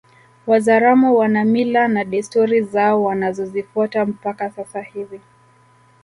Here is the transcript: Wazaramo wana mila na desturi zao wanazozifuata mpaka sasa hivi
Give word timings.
Wazaramo 0.47 1.15
wana 1.15 1.45
mila 1.45 1.87
na 1.87 2.03
desturi 2.05 2.61
zao 2.61 3.03
wanazozifuata 3.03 4.05
mpaka 4.05 4.49
sasa 4.51 4.81
hivi 4.81 5.21